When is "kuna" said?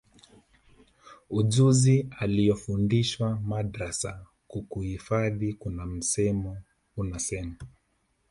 5.53-5.85